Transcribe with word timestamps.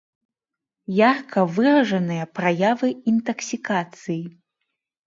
Ярка 1.09 1.43
выражаныя 1.59 2.23
праявы 2.41 2.87
інтаксікацыі. 3.13 4.23